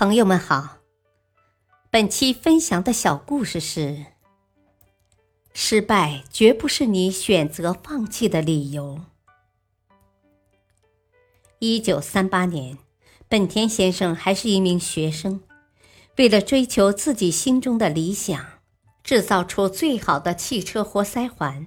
[0.00, 0.78] 朋友们好，
[1.90, 4.06] 本期分享的小故事是：
[5.52, 9.02] 失败绝不是你选择放弃的理由。
[11.58, 12.78] 一九三八年，
[13.28, 15.42] 本田先生还是一名学生，
[16.16, 18.42] 为了追求自己心中的理想，
[19.04, 21.66] 制造出最好的汽车活塞环，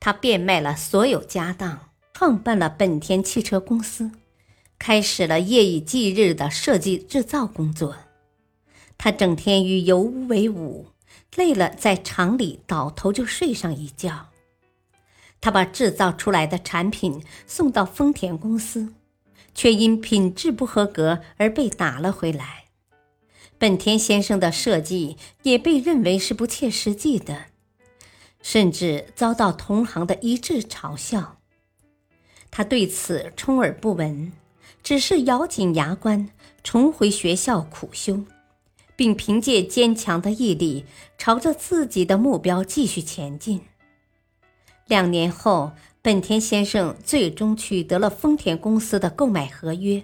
[0.00, 4.10] 他变卖了所有家当，创办了本田汽车公司。
[4.84, 7.98] 开始了夜以继日的设计制造工作，
[8.98, 10.88] 他整天与油污为伍，
[11.36, 14.30] 累了在厂里倒头就睡上一觉。
[15.40, 18.92] 他把制造出来的产品送到丰田公司，
[19.54, 22.64] 却因品质不合格而被打了回来。
[23.58, 27.44] 本田先生的设计也被认为是不切实际的，
[28.42, 31.38] 甚至遭到同行的一致嘲笑。
[32.50, 34.32] 他对此充耳不闻。
[34.82, 36.28] 只是咬紧牙关，
[36.62, 38.24] 重回学校苦修，
[38.96, 40.84] 并凭借坚强的毅力，
[41.16, 43.60] 朝着自己的目标继续前进。
[44.86, 50.02] 两年后，本田先生最终取得了丰田公司的购买合约，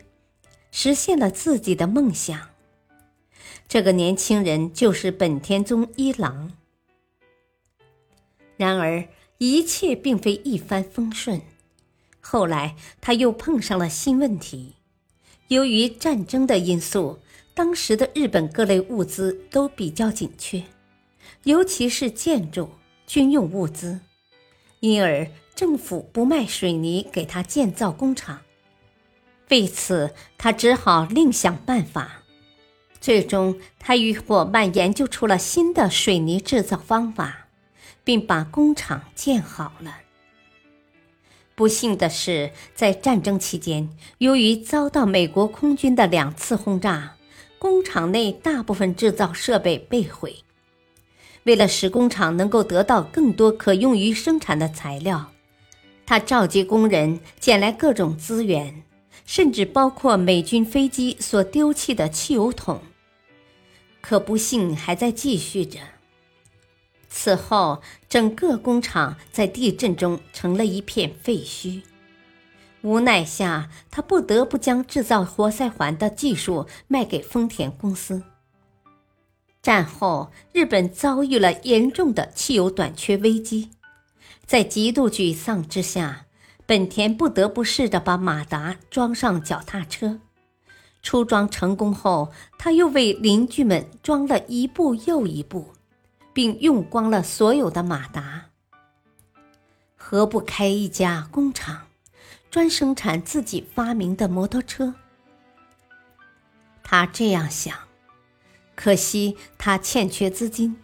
[0.71, 2.51] 实现了自己的梦想。
[3.67, 6.53] 这个年轻人就是本田宗一郎。
[8.57, 9.07] 然而，
[9.39, 11.43] 一切并非一帆风顺。
[12.31, 14.75] 后来，他又碰上了新问题。
[15.47, 17.21] 由于战争的因素，
[17.55, 20.65] 当时的日本各类物资都比较紧缺，
[21.45, 22.69] 尤其是建筑、
[23.07, 24.01] 军用物资，
[24.81, 28.43] 因而政府不卖水泥给他建造工厂。
[29.49, 32.25] 为此，他只好另想办法。
[33.01, 37.49] 最终，他与伙伴研究出了新的水泥制造方法，
[38.05, 40.01] 并把工厂建好了。
[41.59, 47.17] 不幸的是，在战争期间，由于遭到美国空军的两次轰炸，
[47.59, 50.37] 工厂内大部分制造设备被毁。
[51.43, 55.33] 为了使工厂能够得到更多可用于生产的材料，
[56.07, 58.85] 他召集工人捡来各种资源，
[59.27, 62.81] 甚至包括美军飞机所丢弃的汽油桶。
[64.01, 65.81] 可不幸还在继续着。
[67.21, 71.83] 此后，整个工厂在地震中成了一片废墟。
[72.83, 78.23] 无奈下，他不得不将制造活塞环的技术卖给丰田公司。
[79.61, 83.71] 战后，日本遭遇了严重的汽油短缺危机，
[84.47, 86.27] 在极度沮丧之下，
[86.67, 90.21] 本田不得不试着把马达装上脚踏车。
[91.03, 95.73] 出装成功后，他又为邻居们装了一部又一部。
[96.39, 98.51] 并用光了所有的马达，
[99.97, 101.89] 何不开一家工厂，
[102.49, 104.95] 专生产自己发明的摩托车？
[106.85, 107.77] 他这样想，
[108.77, 110.77] 可惜他欠缺资金，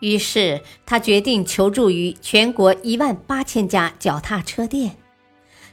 [0.00, 4.98] 于是他决定求助于全国一万八千家脚踏车店。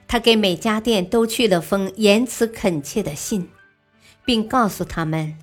[0.07, 3.49] 他给每家店都去了封言辞恳切的信，
[4.23, 5.37] 并告诉他们。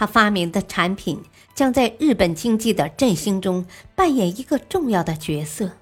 [0.00, 1.22] 他发明的产品
[1.54, 5.72] 将在日本经济的振兴中扮演一个重要的角色。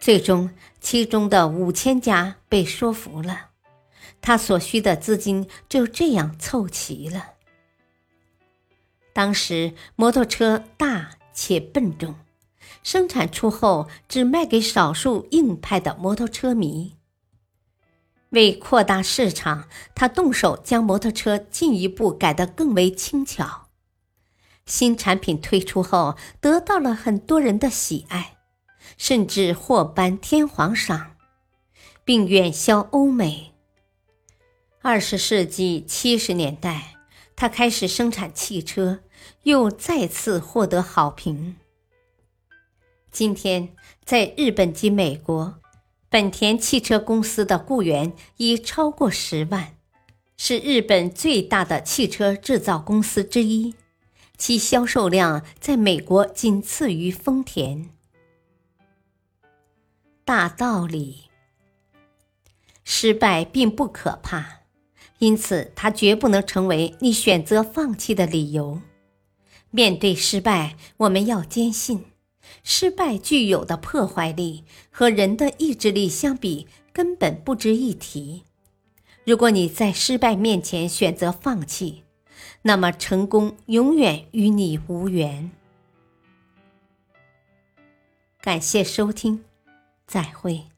[0.00, 3.50] 最终，其中的五千家被说服了，
[4.20, 7.34] 他所需的资金就这样凑齐了。
[9.12, 12.16] 当时，摩托车大且笨重，
[12.82, 16.96] 生产出后只卖给少数硬派的摩托车迷。
[18.30, 23.68] 为扩大市场，他动手将摩托车进一步改得更为轻巧。
[24.66, 28.36] 新产品推出后，得到了很多人的喜爱，
[28.96, 31.16] 甚至获颁天皇赏，
[32.04, 33.52] 并远销欧美。
[34.80, 36.96] 二十世纪七十年代，
[37.34, 39.00] 他开始生产汽车，
[39.42, 41.56] 又再次获得好评。
[43.10, 43.74] 今天，
[44.04, 45.60] 在日本及美国。
[46.10, 49.76] 本田汽车公司的雇员已超过十万，
[50.36, 53.76] 是日本最大的汽车制造公司之一，
[54.36, 57.90] 其销售量在美国仅次于丰田。
[60.24, 61.26] 大道理：
[62.82, 64.62] 失败并不可怕，
[65.20, 68.80] 因此它绝不能成为你选择放弃的理由。
[69.70, 72.06] 面对失败，我们要坚信。
[72.62, 78.44] 失败具有的破坏力和人的意志力相比，根本不值一提。
[79.24, 82.04] 如果你在失败面前选择放弃，
[82.62, 85.50] 那么成功永远与你无缘。
[88.40, 89.44] 感谢收听，
[90.06, 90.69] 再会。